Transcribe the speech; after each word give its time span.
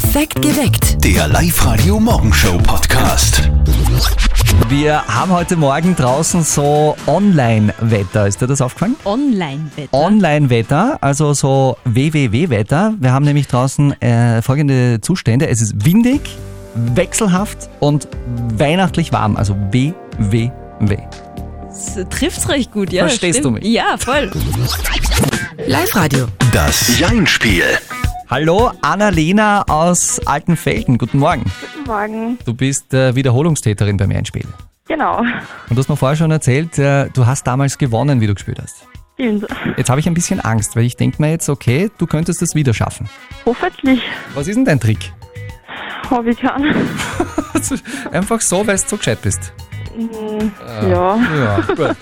Perfekt 0.00 0.40
geweckt. 0.40 1.04
Der 1.04 1.26
Live-Radio 1.26 1.98
Morgenshow 1.98 2.56
Podcast. 2.58 3.50
Wir 4.68 5.04
haben 5.08 5.32
heute 5.32 5.56
Morgen 5.56 5.96
draußen 5.96 6.44
so 6.44 6.94
Online-Wetter. 7.08 8.28
Ist 8.28 8.40
dir 8.40 8.46
das 8.46 8.60
aufgefallen? 8.60 8.94
Online-Wetter. 9.04 9.92
Online-Wetter, 9.92 10.98
also 11.00 11.34
so 11.34 11.76
WWW-Wetter. 11.84 12.94
Wir 13.00 13.12
haben 13.12 13.24
nämlich 13.24 13.48
draußen 13.48 14.00
äh, 14.00 14.40
folgende 14.40 15.00
Zustände. 15.00 15.48
Es 15.48 15.60
ist 15.60 15.84
windig, 15.84 16.20
wechselhaft 16.76 17.68
und 17.80 18.06
weihnachtlich 18.56 19.12
warm. 19.12 19.34
Also 19.36 19.56
WWW. 19.72 20.98
Das 21.66 21.98
trifft's 22.08 22.48
recht 22.48 22.70
gut, 22.70 22.92
ja. 22.92 23.08
Verstehst 23.08 23.40
stimmt. 23.40 23.56
du 23.56 23.60
mich? 23.60 23.64
Ja, 23.64 23.96
voll. 23.98 24.30
Live-Radio. 25.66 26.28
Das 26.52 27.00
Jein-Spiel. 27.00 27.64
Hallo, 28.30 28.70
Annalena 28.82 29.62
aus 29.68 30.20
Altenfelden. 30.26 30.98
Guten 30.98 31.18
Morgen. 31.18 31.44
Guten 31.76 31.86
Morgen. 31.88 32.38
Du 32.44 32.52
bist 32.52 32.92
äh, 32.92 33.14
Wiederholungstäterin 33.14 33.96
beim 33.96 34.10
Einspiel. 34.10 34.44
Genau. 34.86 35.20
Und 35.20 35.30
du 35.70 35.76
hast 35.76 35.88
mir 35.88 35.96
vorher 35.96 36.16
schon 36.16 36.30
erzählt, 36.30 36.78
äh, 36.78 37.08
du 37.10 37.24
hast 37.26 37.46
damals 37.46 37.78
gewonnen, 37.78 38.20
wie 38.20 38.26
du 38.26 38.34
gespielt 38.34 38.58
hast. 38.62 38.86
Stimmt. 39.14 39.46
Jetzt 39.76 39.88
habe 39.88 40.00
ich 40.00 40.06
ein 40.06 40.14
bisschen 40.14 40.40
Angst, 40.40 40.76
weil 40.76 40.84
ich 40.84 40.96
denke 40.96 41.22
mir 41.22 41.30
jetzt, 41.30 41.48
okay, 41.48 41.90
du 41.96 42.06
könntest 42.06 42.42
es 42.42 42.54
wieder 42.54 42.74
schaffen. 42.74 43.08
Hoffentlich 43.46 44.02
Was 44.34 44.46
ist 44.46 44.56
denn 44.56 44.64
dein 44.64 44.78
Trick? 44.80 45.12
habe 46.10 46.30
ich 46.30 46.38
keinen. 46.38 46.74
Einfach 48.12 48.40
so, 48.40 48.66
weil 48.66 48.76
du 48.76 48.82
so 48.86 48.96
gescheit 48.96 49.20
bist. 49.22 49.52
Ja. 50.82 51.16
Ja, 51.16 51.60
gut. 51.74 51.96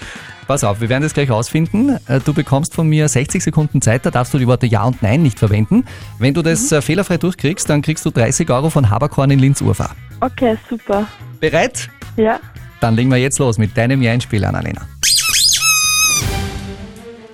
Pass 0.47 0.63
auf, 0.63 0.81
wir 0.81 0.89
werden 0.89 1.03
das 1.03 1.13
gleich 1.13 1.29
rausfinden. 1.31 1.99
Äh, 2.07 2.21
Du 2.25 2.33
bekommst 2.33 2.75
von 2.75 2.89
mir 2.89 3.09
60 3.09 3.43
Sekunden 3.43 3.83
Zeit, 3.83 4.07
da 4.07 4.11
darfst 4.11 4.33
du 4.33 4.39
die 4.39 4.47
Worte 4.47 4.67
Ja 4.67 4.85
und 4.85 5.03
Nein 5.03 5.23
nicht 5.23 5.39
verwenden. 5.39 5.85
Wenn 6.19 6.35
du 6.35 6.43
das 6.43 6.71
äh, 6.71 6.81
fehlerfrei 6.81 7.17
durchkriegst, 7.17 7.69
dann 7.69 7.83
kriegst 7.83 8.05
du 8.05 8.11
30 8.11 8.49
Euro 8.51 8.71
von 8.71 8.89
Haberkorn 8.89 9.31
in 9.33 9.41
Linz-Urfahr. 9.41 9.97
Okay, 10.21 10.57
super. 10.71 11.07
Bereit? 11.41 11.89
Ja. 12.17 12.39
Dann 12.81 12.95
legen 12.95 13.11
wir 13.11 13.17
jetzt 13.17 13.39
los 13.41 13.59
mit 13.59 13.77
deinem 13.77 14.01
Ja-Spiel, 14.03 14.45
Annalena. 14.45 14.83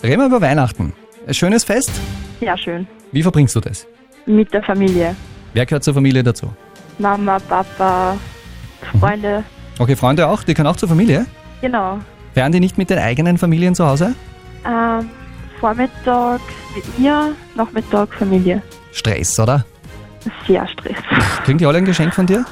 Reden 0.02 0.20
wir 0.20 0.26
über 0.26 0.40
Weihnachten. 0.40 0.92
Ein 1.26 1.34
schönes 1.34 1.64
Fest? 1.64 1.90
Ja, 2.40 2.56
schön. 2.56 2.86
Wie 3.12 3.22
verbringst 3.22 3.54
du 3.54 3.60
das? 3.60 3.86
Mit 4.26 4.52
der 4.52 4.62
Familie. 4.62 5.14
Wer 5.52 5.66
gehört 5.66 5.84
zur 5.84 5.94
Familie 5.94 6.22
dazu? 6.22 6.52
Mama, 6.98 7.38
Papa, 7.40 8.16
Freunde. 8.98 9.44
Okay, 9.78 9.96
Freunde 9.96 10.26
auch? 10.26 10.42
Die 10.44 10.54
können 10.54 10.66
auch 10.68 10.76
zur 10.76 10.88
Familie? 10.88 11.26
Genau. 11.60 11.98
Wären 12.34 12.52
die 12.52 12.60
nicht 12.60 12.78
mit 12.78 12.90
den 12.90 12.98
eigenen 12.98 13.38
Familien 13.38 13.74
zu 13.74 13.86
Hause? 13.86 14.14
Ähm, 14.64 15.10
Vormittag 15.60 16.40
mit 16.74 16.98
mir, 16.98 17.34
Nachmittag 17.54 18.12
Familie. 18.14 18.62
Stress, 18.92 19.38
oder? 19.38 19.64
Sehr 20.46 20.66
Stress. 20.68 20.96
Kriegen 21.44 21.58
die 21.58 21.66
alle 21.66 21.78
ein 21.78 21.84
Geschenk 21.84 22.14
von 22.14 22.26
dir? 22.26 22.44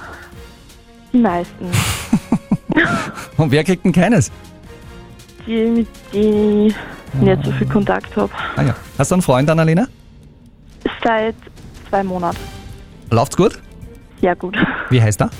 Die 1.12 1.18
meisten. 1.18 1.66
Und 3.36 3.50
wer 3.50 3.64
kriegt 3.64 3.84
denn 3.84 3.92
keines? 3.92 4.30
Die, 5.46 5.64
mit 5.64 5.88
denen 6.12 6.66
ich 6.66 6.74
nicht 7.20 7.44
so 7.44 7.52
viel 7.52 7.66
Kontakt 7.66 8.14
habe. 8.16 8.30
Ah 8.56 8.62
ja. 8.62 8.74
Hast 8.98 9.10
du 9.10 9.14
einen 9.16 9.22
Freund, 9.22 9.48
Annalena? 9.50 9.86
Seit 11.02 11.34
zwei 11.88 12.04
Monaten. 12.04 12.38
Läuft's 13.10 13.36
gut? 13.36 13.58
Sehr 14.20 14.36
gut. 14.36 14.56
Wie 14.90 15.00
heißt 15.02 15.22
er? 15.22 15.30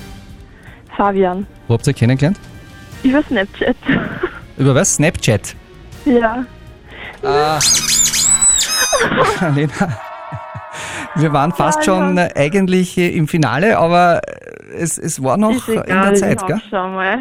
Fabian. 0.97 1.47
Wo 1.69 1.75
habt 1.75 1.87
ihr 1.87 1.91
euch 1.91 1.97
kennengelernt? 1.97 2.39
Über 3.03 3.23
Snapchat. 3.23 3.77
Über 4.61 4.75
was? 4.75 4.95
Snapchat. 4.97 5.55
ja. 6.05 6.45
Annalena. 9.41 9.99
Wir 11.17 11.33
waren 11.33 11.53
fast 11.53 11.79
Ja, 11.79 11.85
schon 11.85 12.17
ja. 12.17 12.27
äh, 12.27 12.33
eigentlich 12.47 12.97
äh, 12.97 13.09
im 13.09 13.27
Finale, 13.29 13.79
aber 13.79 14.21
äh, 14.27 14.77
es, 14.77 14.97
es 14.99 15.23
war 15.23 15.37
noch 15.37 15.51
Ist 15.53 15.69
in 15.69 15.83
egal, 15.83 16.11
der 16.11 16.15
Zeit, 16.15 16.47
gell? 16.47 16.61
schon 16.71 16.95
mal. 16.95 17.19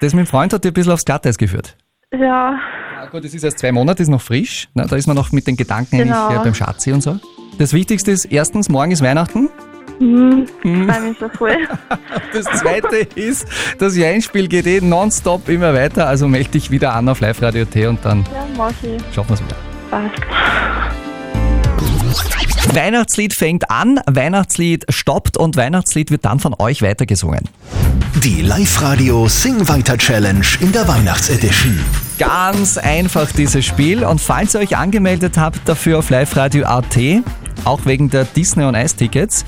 Das 0.00 0.14
mit 0.14 0.26
dem 0.26 0.28
Freund 0.28 0.52
hat 0.52 0.62
dir 0.64 0.68
ein 0.70 0.74
bisschen 0.74 0.92
aufs 0.92 1.04
Glatteis 1.04 1.36
geführt. 1.38 1.76
Ja, 2.12 2.58
Ah, 3.00 3.06
gut, 3.06 3.24
es 3.24 3.32
ist 3.32 3.44
erst 3.44 3.60
zwei 3.60 3.70
Monate, 3.70 4.02
ist 4.02 4.08
noch 4.08 4.20
frisch. 4.20 4.68
Na, 4.74 4.84
da 4.84 4.96
ist 4.96 5.06
man 5.06 5.14
noch 5.16 5.30
mit 5.30 5.46
den 5.46 5.56
Gedanken 5.56 5.98
Genau. 5.98 6.26
eigentlich 6.26 6.40
äh, 6.40 6.44
beim 6.44 6.54
Schatzi 6.54 6.92
und 6.92 7.00
so. 7.00 7.18
Das 7.58 7.72
Wichtigste 7.72 8.10
ist, 8.10 8.24
erstens, 8.26 8.68
morgen 8.68 8.90
ist 8.90 9.02
Weihnachten. 9.02 9.48
Hm, 9.98 10.46
freue 10.62 11.00
mich 11.00 11.18
schon 11.18 11.30
voll. 11.32 11.56
Das 12.32 12.44
zweite 12.60 12.96
ist, 13.14 13.46
das 13.78 13.96
Jeinspiel 13.96 14.48
geht 14.48 14.66
eh 14.66 14.80
nonstop 14.80 15.48
immer 15.48 15.72
weiter. 15.74 16.06
Also 16.06 16.28
melde 16.28 16.50
dich 16.50 16.70
wieder 16.70 16.92
an 16.94 17.08
auf 17.08 17.20
Live 17.20 17.40
Radio 17.42 17.64
T 17.64 17.86
und 17.86 18.04
dann 18.04 18.24
Ja, 18.32 18.46
mach 18.56 18.70
ich. 18.82 19.02
schaffen 19.14 19.30
wir 19.30 19.34
es 19.34 19.42
wieder. 19.44 19.56
Passt. 19.90 20.22
Weihnachtslied 22.74 23.34
fängt 23.34 23.70
an, 23.70 24.00
Weihnachtslied 24.06 24.84
stoppt 24.90 25.36
und 25.36 25.56
Weihnachtslied 25.56 26.10
wird 26.10 26.24
dann 26.24 26.38
von 26.38 26.54
euch 26.58 26.82
weitergesungen. 26.82 27.40
Die 28.22 28.42
Live-Radio 28.42 29.28
Sing 29.28 29.68
Weiter 29.68 29.96
Challenge 29.96 30.44
in 30.60 30.72
der 30.72 30.86
Weihnachtsedition. 30.88 31.78
Ganz 32.18 32.76
einfach 32.76 33.30
dieses 33.32 33.64
Spiel 33.64 34.04
und 34.04 34.20
falls 34.20 34.54
ihr 34.54 34.60
euch 34.60 34.76
angemeldet 34.76 35.38
habt 35.38 35.60
dafür 35.68 35.98
auf 36.00 36.10
Live 36.10 36.36
Radio 36.36 36.66
AT, 36.66 36.98
auch 37.64 37.80
wegen 37.84 38.10
der 38.10 38.24
Disney 38.24 38.64
on 38.64 38.74
Ice 38.74 38.96
Tickets, 38.96 39.44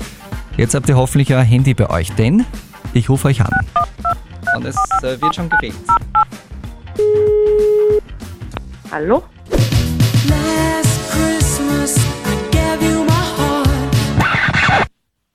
jetzt 0.57 0.73
habt 0.75 0.89
ihr 0.89 0.95
hoffentlich 0.95 1.33
euer 1.33 1.43
Handy 1.43 1.73
bei 1.73 1.89
euch, 1.89 2.11
denn 2.13 2.45
ich 2.93 3.09
rufe 3.09 3.27
euch 3.29 3.41
an. 3.41 3.51
Und 4.55 4.65
es 4.65 4.75
äh, 5.03 5.19
wird 5.21 5.35
schon 5.35 5.49
gewählt. 5.49 5.75
Hallo? 8.91 9.23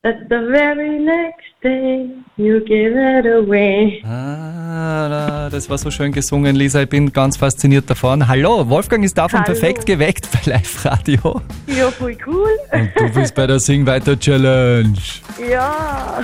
At 0.03 0.29
the 0.29 0.39
very 0.53 1.01
next 1.01 1.46
day, 1.63 2.09
you 2.37 2.61
give 2.61 2.95
it 2.97 3.27
away. 3.27 4.03
Ah, 4.05 5.09
da, 5.09 5.51
das 5.51 5.69
war 5.71 5.79
so 5.79 5.91
schön 5.91 6.13
gesungen, 6.13 6.55
Lisa. 6.57 6.83
Ich 6.83 6.89
bin 6.89 7.13
ganz 7.13 7.37
fasziniert 7.37 7.89
davon. 7.89 8.29
Hallo, 8.29 8.69
Wolfgang 8.69 9.05
ist 9.05 9.17
davon 9.17 9.41
Hallo. 9.41 9.47
perfekt 9.47 9.87
geweckt 9.87 10.29
bei 10.33 10.53
Live 10.53 10.85
Radio. 10.85 11.41
Ja, 11.67 11.91
voll 11.91 12.17
cool. 12.27 12.49
Und 12.73 12.91
du 12.97 13.09
bist 13.15 13.35
bei 13.35 13.47
der 13.47 13.59
Sing 13.59 13.87
Weiter 13.87 14.19
Challenge. 14.19 14.99
Ja. 15.51 16.23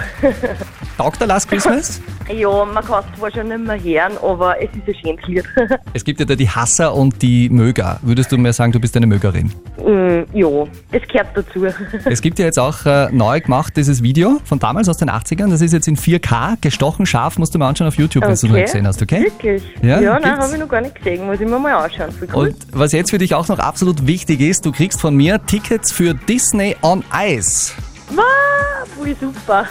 Taugt 0.98 1.20
der 1.20 1.26
Last 1.26 1.48
Christmas? 1.48 2.00
Ja, 2.32 2.64
man 2.64 2.84
kann 2.84 3.02
es 3.10 3.18
zwar 3.18 3.30
schon 3.32 3.48
nicht 3.48 3.58
mehr 3.58 3.82
hören, 3.82 4.18
aber 4.22 4.60
es 4.60 4.68
ist 4.76 4.86
ein 4.86 4.94
schönes 4.94 5.26
Lied. 5.26 5.44
Es 5.94 6.04
gibt 6.04 6.20
ja 6.20 6.26
da 6.26 6.34
die 6.34 6.48
Hasser 6.48 6.94
und 6.94 7.20
die 7.22 7.48
Möger. 7.48 7.98
Würdest 8.02 8.30
du 8.32 8.38
mir 8.38 8.52
sagen, 8.52 8.72
du 8.72 8.80
bist 8.80 8.96
eine 8.96 9.06
Mögerin? 9.06 9.52
Mm, 9.78 10.22
ja, 10.32 10.48
es 10.92 11.02
gehört 11.08 11.28
dazu. 11.34 11.66
Es 12.04 12.22
gibt 12.22 12.38
ja 12.38 12.46
jetzt 12.46 12.58
auch 12.58 12.86
äh, 12.86 13.08
neu 13.10 13.40
gemacht 13.40 13.76
dieses 13.76 14.02
Video 14.02 14.40
von 14.44 14.58
damals 14.58 14.88
aus 14.88 14.96
den 14.96 15.08
80ern. 15.22 15.50
Das 15.50 15.60
ist 15.60 15.72
jetzt 15.72 15.88
in 15.88 15.96
4K, 15.96 16.56
gestochen 16.60 17.06
scharf, 17.06 17.38
musst 17.38 17.54
du 17.54 17.58
mal 17.58 17.68
anschauen 17.68 17.88
auf 17.88 17.96
YouTube, 17.96 18.22
wenn 18.22 18.30
du 18.30 18.34
es 18.34 18.42
noch 18.42 18.54
gesehen 18.54 18.86
hast, 18.86 19.02
okay? 19.02 19.24
Wirklich? 19.24 19.62
Ja, 19.82 20.00
Ja, 20.00 20.18
nein, 20.18 20.38
habe 20.38 20.52
ich 20.52 20.58
noch 20.58 20.68
gar 20.68 20.80
nicht 20.80 20.94
gesehen. 20.94 21.26
Muss 21.26 21.40
ich 21.40 21.46
mir 21.46 21.58
mal 21.58 21.74
anschauen. 21.74 22.10
Und 22.32 22.56
was 22.72 22.92
jetzt 22.92 23.10
für 23.10 23.18
dich 23.18 23.34
auch 23.34 23.48
noch 23.48 23.58
absolut 23.58 24.06
wichtig 24.06 24.40
ist, 24.40 24.66
du 24.66 24.72
kriegst 24.72 25.00
von 25.00 25.14
mir 25.14 25.44
Tickets 25.46 25.92
für 25.92 26.14
Disney 26.14 26.76
on 26.82 27.04
Ice. 27.14 27.72
Wow, 28.14 28.88
voll 28.96 29.16
super. 29.20 29.66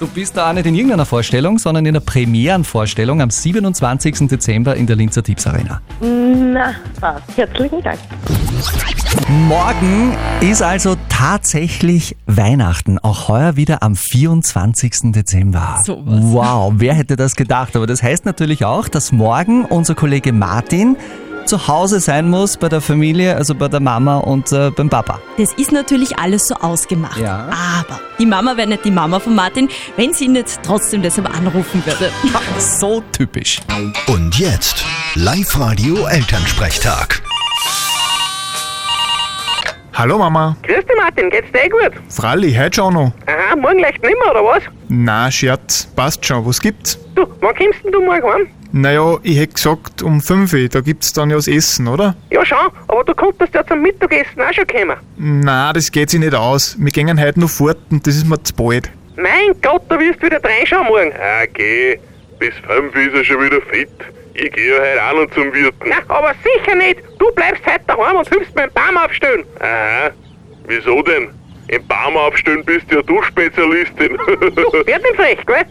Du 0.00 0.06
bist 0.06 0.36
da 0.36 0.50
auch 0.50 0.52
nicht 0.54 0.66
in 0.66 0.74
irgendeiner 0.74 1.06
Vorstellung, 1.06 1.58
sondern 1.58 1.86
in 1.86 1.94
der 1.94 2.00
Premierenvorstellung 2.00 3.20
am 3.20 3.30
27. 3.30 4.28
Dezember 4.28 4.74
in 4.76 4.86
der 4.86 4.96
Linzer 4.96 5.22
Tipps 5.22 5.46
Arena. 5.46 5.80
Na, 6.00 6.74
passt. 7.00 7.36
Herzlichen 7.36 7.82
Dank. 7.82 7.98
Morgen 9.28 10.16
ist 10.40 10.62
also 10.62 10.96
tatsächlich 11.08 12.16
Weihnachten, 12.26 12.98
auch 12.98 13.28
heuer 13.28 13.56
wieder 13.56 13.82
am 13.82 13.94
24. 13.94 15.12
Dezember. 15.12 15.80
So 15.84 16.02
was. 16.04 16.20
Wow, 16.22 16.72
wer 16.76 16.94
hätte 16.94 17.16
das 17.16 17.36
gedacht? 17.36 17.76
Aber 17.76 17.86
das 17.86 18.02
heißt 18.02 18.24
natürlich 18.24 18.64
auch, 18.64 18.88
dass 18.88 19.12
morgen 19.12 19.64
unser 19.64 19.94
Kollege 19.94 20.32
Martin 20.32 20.96
zu 21.46 21.68
Hause 21.68 22.00
sein 22.00 22.28
muss 22.28 22.56
bei 22.56 22.68
der 22.68 22.80
Familie, 22.80 23.36
also 23.36 23.54
bei 23.54 23.68
der 23.68 23.80
Mama 23.80 24.18
und 24.18 24.50
äh, 24.52 24.70
beim 24.70 24.88
Papa. 24.88 25.20
Das 25.38 25.52
ist 25.54 25.72
natürlich 25.72 26.18
alles 26.18 26.46
so 26.48 26.54
ausgemacht. 26.54 27.18
Ja. 27.18 27.48
Aber 27.80 28.00
die 28.18 28.26
Mama 28.26 28.56
wäre 28.56 28.68
nicht 28.68 28.84
die 28.84 28.90
Mama 28.90 29.18
von 29.20 29.34
Martin, 29.34 29.68
wenn 29.96 30.12
sie 30.12 30.26
ihn 30.26 30.32
nicht 30.32 30.60
trotzdem 30.62 31.02
deshalb 31.02 31.28
anrufen 31.36 31.82
würde. 31.84 32.10
So 32.58 33.02
typisch. 33.12 33.60
Und 34.06 34.38
jetzt 34.38 34.84
Live-Radio 35.14 36.06
Elternsprechtag. 36.06 37.22
Hallo 39.94 40.16
Mama. 40.18 40.56
Grüß 40.62 40.76
dich 40.86 40.96
Martin, 40.96 41.28
geht's 41.28 41.52
dir 41.52 41.64
eh 41.64 41.68
gut? 41.68 41.92
Fralli, 42.08 42.54
heute 42.54 42.76
schon 42.76 42.94
noch. 42.94 43.12
Aha, 43.26 43.54
morgen 43.56 43.78
leicht 43.80 44.02
nimmer, 44.02 44.30
oder 44.30 44.42
was? 44.42 44.62
Na, 44.88 45.30
Scherz, 45.30 45.86
passt 45.94 46.24
schon. 46.24 46.46
Was 46.46 46.60
gibt's? 46.60 46.98
Du, 47.14 47.26
wann 47.40 47.54
kommst 47.54 47.84
denn 47.84 47.92
du 47.92 48.00
morgen 48.02 48.22
heim? 48.26 48.48
Naja, 48.74 49.18
ich 49.22 49.38
hätte 49.38 49.52
gesagt 49.52 50.02
um 50.02 50.22
5 50.22 50.52
Uhr, 50.54 50.68
da 50.68 50.80
gibt's 50.80 51.12
dann 51.12 51.28
ja 51.28 51.36
das 51.36 51.46
Essen, 51.46 51.88
oder? 51.88 52.16
Ja 52.30 52.44
schon, 52.44 52.56
aber 52.88 53.04
du 53.04 53.14
konntest 53.14 53.54
ja 53.54 53.66
zum 53.66 53.82
Mittagessen 53.82 54.40
auch 54.40 54.52
schon 54.52 54.66
kommen. 54.66 54.96
Na, 55.18 55.74
das 55.74 55.92
geht 55.92 56.08
sich 56.08 56.20
nicht 56.20 56.34
aus. 56.34 56.76
Wir 56.78 56.90
gehen 56.90 57.20
heute 57.20 57.38
noch 57.38 57.50
fort 57.50 57.76
und 57.90 58.06
das 58.06 58.16
ist 58.16 58.26
mir 58.26 58.42
zu 58.42 58.54
bald. 58.54 58.90
Mein 59.16 59.60
Gott, 59.60 59.82
da 59.90 60.00
wirst 60.00 60.22
du 60.22 60.26
wieder 60.26 60.42
reinschauen 60.42 60.86
morgen. 60.86 61.12
Ah, 61.12 61.44
geh. 61.52 61.98
Bis 62.38 62.54
fünf 62.66 62.94
ist 62.96 63.14
er 63.14 63.24
schon 63.24 63.44
wieder 63.44 63.60
fit. 63.70 63.90
Ich 64.34 64.50
gehe 64.52 64.70
ja 64.74 64.80
heute 64.80 65.04
auch 65.04 65.22
noch 65.26 65.34
zum 65.34 65.52
Wirten. 65.52 65.90
Na, 65.90 65.96
aber 66.08 66.32
sicher 66.42 66.74
nicht. 66.74 67.00
Du 67.18 67.30
bleibst 67.32 67.64
heute 67.66 67.84
daheim 67.86 68.16
und 68.16 68.28
hilfst 68.30 68.54
beim 68.54 68.70
Baum 68.72 68.96
aufstellen. 68.96 69.44
Aha. 69.60 70.10
Wieso 70.66 71.02
denn? 71.02 71.28
Im 71.68 71.86
Baum 71.86 72.16
aufstellen 72.16 72.64
bist 72.64 72.90
ja 72.90 73.02
du 73.02 73.22
Spezialistin. 73.22 74.12
Werd 74.86 75.02
nicht 75.02 75.16
frech, 75.16 75.44
gell? 75.46 75.64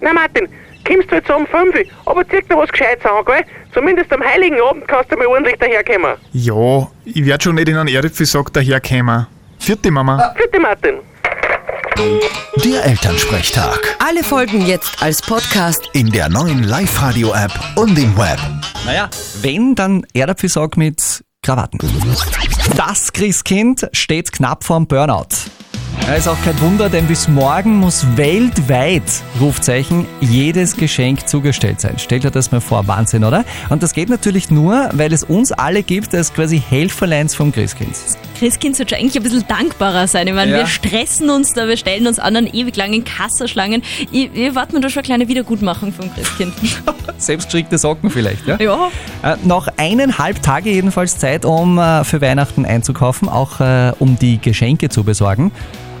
Na 0.00 0.12
Martin, 0.12 0.48
kommst 0.86 1.10
du 1.10 1.16
jetzt 1.16 1.30
um 1.30 1.46
5 1.46 1.74
Uhr, 1.74 1.84
aber 2.06 2.26
zieh 2.28 2.42
dir 2.42 2.56
was 2.56 2.70
Gescheites 2.70 3.04
an, 3.04 3.24
gell? 3.24 3.44
Zumindest 3.72 4.12
am 4.12 4.22
Heiligen 4.22 4.60
Abend 4.60 4.86
kannst 4.88 5.12
du 5.12 5.16
mal 5.16 5.26
ordentlich 5.26 5.56
daherkommen. 5.58 6.16
Ja, 6.32 6.88
ich 7.04 7.24
werd 7.26 7.42
schon 7.42 7.54
nicht 7.56 7.68
in 7.68 7.76
einen 7.76 7.88
Erdäpfelsack 7.88 8.52
daherkommen. 8.52 9.26
Vierte 9.58 9.90
Mama. 9.90 10.34
Bitte 10.36 10.60
Martin. 10.60 10.94
Der 12.64 12.84
Elternsprechtag. 12.84 13.96
Alle 13.98 14.22
Folgen 14.22 14.64
jetzt 14.64 15.02
als 15.02 15.20
Podcast. 15.20 15.90
In 15.94 16.10
der 16.10 16.28
neuen 16.28 16.62
Live-Radio-App 16.62 17.50
und 17.74 17.98
im 17.98 18.16
Web. 18.16 18.38
Naja, 18.86 19.10
wenn, 19.42 19.74
dann 19.74 20.06
Erdapfelsack 20.14 20.76
mit 20.76 21.24
Krawatten. 21.42 21.80
Das 22.76 23.12
Christkind 23.12 23.88
steht 23.92 24.30
knapp 24.32 24.62
vorm 24.62 24.86
Burnout. 24.86 25.26
Ja, 26.06 26.14
ist 26.14 26.26
auch 26.26 26.40
kein 26.42 26.58
Wunder, 26.62 26.88
denn 26.88 27.06
bis 27.06 27.28
morgen 27.28 27.76
muss 27.80 28.06
weltweit, 28.16 29.02
Rufzeichen, 29.40 30.06
jedes 30.20 30.74
Geschenk 30.74 31.28
zugestellt 31.28 31.82
sein. 31.82 31.98
Stellt 31.98 32.24
euch 32.24 32.32
das 32.32 32.50
mal 32.50 32.62
vor, 32.62 32.86
Wahnsinn, 32.86 33.24
oder? 33.24 33.44
Und 33.68 33.82
das 33.82 33.92
geht 33.92 34.08
natürlich 34.08 34.50
nur, 34.50 34.88
weil 34.94 35.12
es 35.12 35.22
uns 35.22 35.52
alle 35.52 35.82
gibt 35.82 36.14
als 36.14 36.32
quasi 36.32 36.62
Helferleins 36.66 37.34
vom 37.34 37.52
Christkind. 37.52 37.94
Christkind 38.38 38.76
sollte 38.76 38.96
eigentlich 38.96 39.16
ein 39.16 39.22
bisschen 39.22 39.44
dankbarer 39.48 40.06
sein. 40.08 40.28
Ich 40.28 40.32
meine, 40.34 40.52
Ja. 40.52 40.58
wir 40.58 40.66
stressen 40.66 41.28
uns 41.28 41.52
da, 41.52 41.68
wir 41.68 41.76
stellen 41.76 42.06
uns 42.06 42.18
anderen 42.18 42.46
ewig 42.54 42.74
langen 42.76 43.04
Kasserschlangen. 43.04 43.82
Ich, 44.10 44.30
ich 44.32 44.54
warte 44.54 44.74
mir 44.74 44.80
da 44.80 44.88
schon 44.88 45.00
eine 45.00 45.06
kleine 45.06 45.28
Wiedergutmachung 45.28 45.92
vom 45.92 46.10
Christkind. 46.14 46.54
Selbstgestrickte 47.18 47.76
Socken 47.76 48.08
vielleicht, 48.08 48.46
ja? 48.46 48.56
ja. 48.60 48.88
Äh, 49.22 49.36
noch 49.44 49.68
eineinhalb 49.76 50.42
Tage 50.42 50.70
jedenfalls 50.70 51.18
Zeit, 51.18 51.44
um 51.44 51.76
äh, 51.78 52.02
für 52.04 52.22
Weihnachten 52.22 52.64
einzukaufen, 52.64 53.28
auch 53.28 53.60
äh, 53.60 53.92
um 53.98 54.18
die 54.18 54.38
Geschenke 54.40 54.88
zu 54.88 55.04
besorgen. 55.04 55.52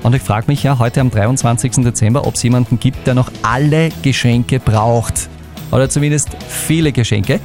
Und 0.02 0.14
ich 0.14 0.22
frage 0.22 0.46
mich 0.46 0.62
ja 0.62 0.78
heute 0.78 1.00
am 1.00 1.10
23. 1.10 1.84
Dezember, 1.84 2.26
ob 2.26 2.34
es 2.34 2.42
jemanden 2.42 2.78
gibt, 2.78 3.06
der 3.06 3.14
noch 3.14 3.30
alle 3.42 3.90
Geschenke 4.02 4.60
braucht. 4.60 5.28
Oder 5.72 5.88
zumindest 5.88 6.30
viele 6.48 6.92
Geschenke. 6.92 7.40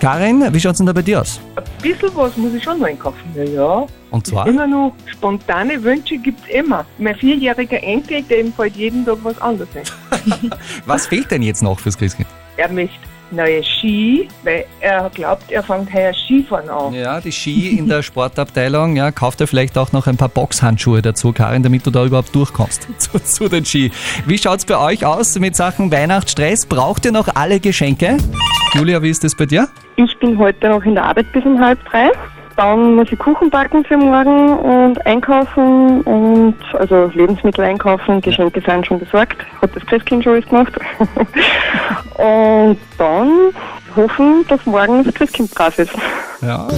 Karin, 0.00 0.52
wie 0.52 0.60
schaut's 0.60 0.78
denn 0.78 0.86
da 0.86 0.92
bei 0.92 1.02
dir 1.02 1.22
aus? 1.22 1.40
Ein 1.56 1.64
bisschen 1.80 2.10
was 2.14 2.36
muss 2.36 2.52
ich 2.52 2.62
schon 2.62 2.78
noch 2.78 2.86
einkaufen. 2.86 3.20
Ja, 3.34 3.44
ja. 3.44 3.86
Und 4.10 4.26
zwar? 4.26 4.46
Immer 4.46 4.66
noch 4.66 4.92
spontane 5.06 5.82
Wünsche 5.82 6.18
gibt's 6.18 6.46
immer. 6.48 6.84
Mein 6.98 7.14
vierjähriger 7.16 7.82
Enkel, 7.82 8.22
dem 8.22 8.52
fällt 8.52 8.76
jeden 8.76 9.06
Tag 9.06 9.18
was 9.22 9.40
anderes 9.40 9.68
ein. 9.74 10.50
Was 10.86 11.06
fehlt 11.06 11.30
denn 11.30 11.42
jetzt 11.42 11.62
noch 11.62 11.78
fürs 11.78 11.98
Christkind? 11.98 12.28
Er 12.56 12.70
möchte 12.70 12.98
neue 13.34 13.62
Ski, 13.62 14.28
weil 14.42 14.64
er 14.80 15.10
glaubt, 15.10 15.50
er 15.50 15.62
fängt 15.62 15.92
heuer 15.92 16.12
Skifahren 16.12 16.68
an. 16.68 16.94
Ja, 16.94 17.20
die 17.20 17.32
Ski 17.32 17.78
in 17.78 17.88
der 17.88 18.02
Sportabteilung. 18.02 18.96
Ja, 18.96 19.10
kauft 19.10 19.40
dir 19.40 19.46
vielleicht 19.46 19.76
auch 19.78 19.92
noch 19.92 20.06
ein 20.06 20.16
paar 20.16 20.28
Boxhandschuhe 20.28 21.02
dazu, 21.02 21.32
Karin, 21.32 21.62
damit 21.62 21.86
du 21.86 21.90
da 21.90 22.04
überhaupt 22.04 22.34
durchkommst 22.34 22.88
zu, 22.98 23.18
zu 23.18 23.48
den 23.48 23.64
Ski. 23.64 23.90
Wie 24.26 24.38
schaut's 24.38 24.64
bei 24.64 24.78
euch 24.78 25.04
aus 25.04 25.38
mit 25.38 25.56
Sachen 25.56 25.90
Weihnachtsstress? 25.92 26.66
Braucht 26.66 27.04
ihr 27.04 27.12
noch 27.12 27.28
alle 27.34 27.60
Geschenke? 27.60 28.16
Julia, 28.74 29.02
wie 29.02 29.10
ist 29.10 29.22
das 29.24 29.34
bei 29.36 29.46
dir? 29.46 29.68
Ich 29.96 30.18
bin 30.18 30.38
heute 30.38 30.68
noch 30.68 30.82
in 30.84 30.94
der 30.94 31.04
Arbeit 31.04 31.32
bis 31.32 31.44
um 31.44 31.60
halb 31.60 31.78
drei. 31.84 32.10
Dann 32.56 32.94
muss 32.94 33.10
ich 33.10 33.18
Kuchen 33.18 33.50
backen 33.50 33.84
für 33.84 33.96
morgen 33.96 34.56
und 34.58 35.04
einkaufen 35.06 36.02
und 36.02 36.54
also 36.74 37.10
Lebensmittel 37.14 37.64
einkaufen. 37.64 38.20
Geschenke 38.20 38.60
sind 38.60 38.86
schon 38.86 39.00
besorgt. 39.00 39.44
Hat 39.60 39.74
das 39.74 39.84
Christkind 39.86 40.22
schon 40.22 40.34
alles 40.34 40.46
gemacht. 40.46 40.72
und 42.14 42.78
dann 42.96 43.30
hoffen, 43.96 44.44
dass 44.48 44.64
morgen 44.66 45.02
das 45.02 45.14
Christkind 45.14 45.52
brav 45.52 45.76
ist. 45.78 45.92
Ja. 46.42 46.68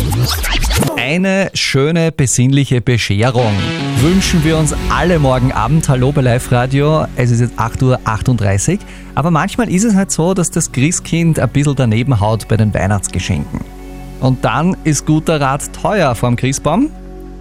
Eine 0.96 1.50
schöne, 1.52 2.11
besinnliche 2.11 2.81
Bescherung 2.81 3.52
wünschen 4.00 4.44
wir 4.44 4.56
uns 4.56 4.75
alle 4.90 5.19
morgen 5.19 5.52
Abend. 5.52 5.88
Hallo 5.88 6.11
bei 6.12 6.23
Live 6.23 6.52
Radio. 6.52 7.05
Es 7.17 7.31
ist 7.31 7.40
jetzt 7.40 7.58
8.38 7.58 8.73
Uhr. 8.73 8.78
Aber 9.14 9.31
manchmal 9.31 9.70
ist 9.70 9.84
es 9.84 9.94
halt 9.94 10.11
so, 10.11 10.32
dass 10.32 10.50
das 10.50 10.73
Christkind 10.73 11.38
ein 11.38 11.49
bisschen 11.50 11.76
daneben 11.76 12.19
haut 12.20 12.49
bei 12.49 12.56
den 12.56 12.73
Weihnachtsgeschenken. 12.73 13.75
Und 14.20 14.44
dann 14.44 14.76
ist 14.84 15.06
guter 15.06 15.40
Rat 15.40 15.72
teuer 15.72 16.14
vom 16.14 16.36
Christbaum. 16.36 16.90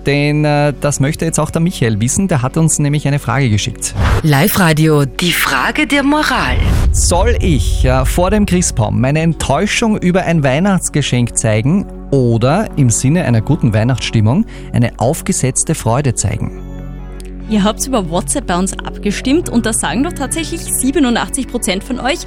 Denn 0.06 0.46
äh, 0.46 0.74
das 0.82 1.00
möchte 1.00 1.26
jetzt 1.26 1.40
auch 1.40 1.50
der 1.50 1.62
Michael 1.62 2.00
wissen. 2.00 2.28
Der 2.28 2.42
hat 2.42 2.58
uns 2.58 2.78
nämlich 2.78 3.08
eine 3.08 3.18
Frage 3.18 3.50
geschickt. 3.50 3.96
Live-Radio, 4.22 5.06
die 5.06 5.32
Frage 5.32 5.88
der 5.88 6.04
Moral. 6.04 6.58
Soll 6.92 7.38
ich 7.42 7.86
äh, 7.86 8.06
vor 8.06 8.30
dem 8.30 8.46
Christbaum 8.46 9.02
meine 9.02 9.22
Enttäuschung 9.22 9.98
über 9.98 10.24
ein 10.24 10.44
Weihnachtsgeschenk 10.44 11.38
zeigen 11.38 11.88
oder 12.12 12.70
im 12.78 12.90
Sinne 12.90 13.24
einer 13.24 13.42
guten 13.42 13.74
Weihnachtsstimmung 13.74 14.46
eine 14.74 15.00
aufgesetzte 15.00 15.74
Freude 15.74 16.14
zeigen? 16.14 16.62
Ihr 17.50 17.64
habt 17.64 17.86
über 17.86 18.10
WhatsApp 18.10 18.48
bei 18.48 18.58
uns 18.58 18.74
abgestimmt 18.74 19.50
und 19.50 19.66
da 19.66 19.74
sagen 19.74 20.04
doch 20.04 20.14
tatsächlich 20.14 20.62
87% 20.62 21.84
von 21.84 22.00
euch, 22.00 22.20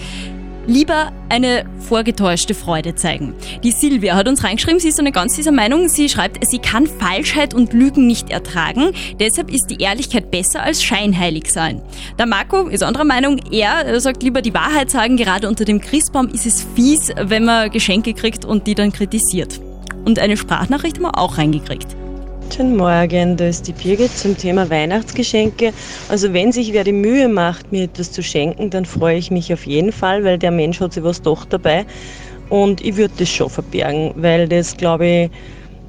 lieber 0.69 1.13
eine 1.31 1.65
vorgetäuschte 1.81 2.55
Freude 2.55 2.95
zeigen. 2.95 3.35
Die 3.65 3.73
Silvia 3.73 4.15
hat 4.15 4.29
uns 4.29 4.45
reingeschrieben, 4.45 4.79
sie 4.79 4.89
ist 4.89 4.97
so 4.97 5.03
eine 5.03 5.13
ganz 5.13 5.35
dieser 5.35 5.51
Meinung. 5.51 5.89
Sie 5.89 6.09
schreibt, 6.09 6.47
sie 6.47 6.59
kann 6.59 6.87
Falschheit 6.87 7.55
und 7.55 7.73
Lügen 7.73 8.07
nicht 8.07 8.31
ertragen. 8.31 8.93
Deshalb 9.19 9.51
ist 9.51 9.67
die 9.71 9.83
Ehrlichkeit 9.83 10.31
besser 10.31 10.63
als 10.63 10.85
scheinheilig 10.85 11.51
sein. 11.51 11.83
Der 12.19 12.27
Marco 12.27 12.69
ist 12.69 12.83
anderer 12.83 13.05
Meinung. 13.05 13.39
Er 13.51 13.99
sagt 14.01 14.23
lieber 14.23 14.43
die 14.43 14.55
Wahrheit 14.55 14.91
sagen. 14.91 15.17
Gerade 15.17 15.49
unter 15.49 15.65
dem 15.65 15.81
Christbaum 15.81 16.29
ist 16.29 16.47
es 16.47 16.67
fies, 16.77 17.11
wenn 17.17 17.45
man 17.45 17.71
Geschenke 17.71 18.13
kriegt 18.13 18.45
und 18.45 18.67
die 18.67 18.75
dann 18.75 18.93
kritisiert. 18.93 19.61
Und 20.05 20.19
eine 20.19 20.37
Sprachnachricht 20.37 20.97
haben 20.97 21.05
wir 21.05 21.19
auch 21.19 21.39
reingekriegt. 21.39 21.97
Guten 22.51 22.77
Morgen, 22.77 23.37
da 23.37 23.47
ist 23.47 23.69
die 23.69 23.75
Birgit 23.75 24.17
zum 24.17 24.35
Thema 24.35 24.71
Weihnachtsgeschenke. 24.71 25.75
Also 26.09 26.33
wenn 26.33 26.51
sich 26.51 26.73
wer 26.73 26.83
die 26.83 26.93
Mühe 26.93 27.29
macht, 27.29 27.71
mir 27.73 27.85
etwas 27.85 28.11
zu 28.11 28.23
schenken, 28.23 28.71
dann 28.71 28.87
freue 28.87 29.19
ich 29.19 29.31
mich 29.31 29.53
auf 29.53 29.67
jeden 29.67 29.93
Fall, 29.93 30.25
weil 30.25 30.39
der 30.39 30.51
Mensch 30.51 30.81
hat 30.81 30.95
sich 30.95 31.05
was 31.05 31.21
doch 31.21 31.45
dabei. 31.45 31.85
Und 32.49 32.81
ich 32.81 32.97
würde 32.97 33.13
das 33.19 33.29
schon 33.29 33.51
verbergen, 33.51 34.13
weil 34.17 34.49
das, 34.49 34.79
glaube 34.79 35.07
ich, 35.07 35.31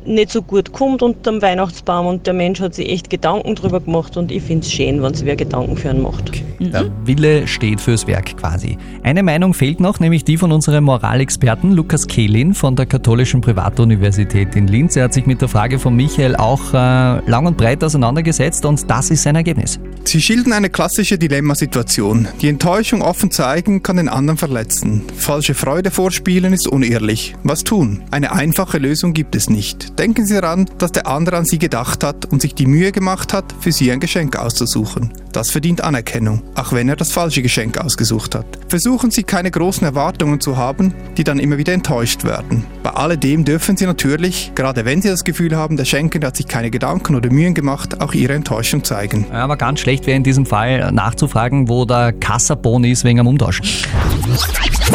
nicht 0.06 0.32
so 0.32 0.42
gut 0.42 0.74
kommt 0.74 1.02
unterm 1.02 1.42
Weihnachtsbaum 1.42 2.08
und 2.08 2.28
der 2.28 2.34
Mensch 2.34 2.60
hat 2.60 2.76
sich 2.76 2.90
echt 2.90 3.10
Gedanken 3.10 3.56
drüber 3.56 3.80
gemacht 3.80 4.18
und 4.18 4.30
ich 4.30 4.44
finde 4.44 4.66
es 4.66 4.74
schön, 4.74 5.02
wenn 5.02 5.14
sich 5.14 5.26
wer 5.26 5.38
Gedanken 5.38 5.78
für 5.78 5.92
einen 5.92 6.02
macht. 6.02 6.44
Der 6.60 6.92
Wille 7.06 7.48
steht 7.48 7.80
fürs 7.80 8.06
Werk 8.06 8.38
quasi. 8.38 8.78
Eine 9.04 9.24
Meinung 9.24 9.54
fehlt 9.54 9.80
noch, 9.80 10.00
nämlich 10.00 10.26
die 10.26 10.38
von 10.38 10.52
unserem 10.52 10.84
Moralexperten 10.84 11.72
Lukas 11.72 12.06
Kehlin 12.06 12.54
von 12.54 12.76
der 12.76 12.86
Katholischen 12.86 13.42
Privatuniversität 13.42 14.56
in 14.56 14.68
Linz. 14.68 14.96
Er 14.96 15.06
hat 15.06 15.14
sich 15.14 15.26
mit 15.26 15.42
der 15.42 15.48
Frage 15.48 15.80
von 15.80 15.96
Michael 15.96 16.36
auch 16.36 16.74
äh, 16.74 17.20
lang 17.30 17.46
und 17.46 17.58
breit 17.58 17.84
auseinandergesetzt 17.84 18.66
und 18.66 18.90
das 18.90 19.10
ist 19.10 19.24
sein 19.24 19.36
Ergebnis. 19.36 19.80
Sie 20.04 20.22
schildern 20.22 20.54
eine 20.54 20.70
klassische 20.70 21.18
Dilemmasituation. 21.18 22.28
Die 22.42 22.50
Enttäuschung 22.50 23.02
offen 23.02 23.32
zeigen 23.32 23.84
kann 23.84 23.98
den 23.98 24.10
anderen 24.10 24.38
verletzen. 24.38 25.04
Falsche 25.16 25.54
Freude 25.54 25.92
vorspielen 25.92 26.52
ist 26.52 26.68
unehrlich. 26.68 27.36
Was 27.44 27.64
tun? 27.64 28.02
Eine 28.12 28.32
einfache 28.32 28.80
Lösung 28.80 29.14
gibt 29.14 29.36
es 29.36 29.50
nicht. 29.50 30.00
Denken 30.00 30.26
Sie 30.26 30.34
daran, 30.34 30.70
dass 30.78 30.92
der 30.92 31.08
andere 31.08 31.38
an 31.38 31.46
Sie 31.46 31.60
gedacht 31.60 32.04
hat 32.04 32.26
und 32.26 32.42
sich 32.42 32.56
die 32.56 32.66
Mühe 32.66 32.92
gemacht 32.92 33.34
hat, 33.34 33.54
für 33.60 33.72
Sie 33.72 33.92
ein 33.92 34.00
Geschenk 34.00 34.36
auszusuchen. 34.36 35.14
Das 35.32 35.52
verdient 35.52 35.82
Anerkennung, 35.82 36.42
auch 36.56 36.74
wenn 36.74 36.90
er 36.90 36.96
das 36.96 37.12
falsche 37.12 37.42
Geschenk 37.42 37.78
ausgesucht 37.78 38.36
hat. 38.36 38.46
Versuchen 38.68 39.12
Sie 39.12 39.24
keine 39.24 39.52
großen 39.52 39.86
Erwartungen 39.86 40.40
zu 40.40 40.58
haben, 40.58 40.94
die 41.18 41.24
dann 41.24 41.40
immer 41.40 41.58
wieder 41.58 41.74
enttäuscht 41.74 42.24
werden. 42.24 42.66
Bei 42.84 42.92
alledem 42.92 43.46
dürfen 43.46 43.78
Sie 43.78 43.86
natürlich, 43.86 44.52
gerade 44.56 44.86
wenn 44.86 45.02
Sie 45.02 45.10
das 45.10 45.24
Gefühl 45.24 45.56
haben, 45.56 45.78
der 45.78 45.86
Schenker 45.86 46.26
hat 46.26 46.38
sich 46.38 46.48
keine 46.48 46.70
Gedanken 46.72 47.16
oder 47.16 47.32
Mühen 47.32 47.54
gemacht, 47.54 48.02
auch 48.02 48.14
Ihre 48.14 48.34
Enttäuschung 48.34 48.84
zeigen. 48.84 49.26
Ja, 49.32 49.44
aber 49.44 49.58
ganz 49.58 49.80
schlecht 49.80 50.06
wäre 50.08 50.18
in 50.18 50.24
diesem 50.24 50.46
Fall 50.46 50.92
nachzufragen, 50.92 51.70
wo 51.70 51.86
der 51.86 52.14
Kassabon 52.14 52.84
ist 52.84 53.04
wegen 53.04 53.20
am 53.20 53.28
Umtauschen. 53.28 53.66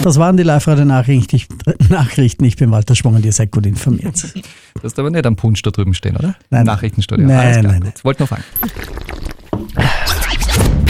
Das 0.02 0.18
waren 0.18 0.36
die 0.36 0.42
Live-Radio-Nachrichten. 0.42 1.36
Ich, 1.36 1.48
Nachrichten. 1.88 2.44
Ich 2.44 2.56
bin 2.56 2.70
Walter 2.70 2.94
Schwung 2.94 3.14
und 3.14 3.24
ihr 3.24 3.32
seid 3.32 3.50
gut 3.50 3.64
informiert. 3.66 4.22
Du 4.34 4.82
hast 4.82 4.98
aber 4.98 5.10
nicht 5.10 5.24
am 5.24 5.36
Punsch 5.36 5.62
da 5.62 5.70
drüben 5.70 5.94
stehen, 5.94 6.16
oder? 6.16 6.34
Nein. 6.50 6.64
Nachrichtenstudio. 6.66 7.26
Nein, 7.26 7.38
Alles 7.38 7.58
klar, 7.60 7.72
nein, 7.72 7.82
gut. 7.82 8.04
Wollte 8.04 8.22
nur 8.22 8.28
fragen. 8.28 8.44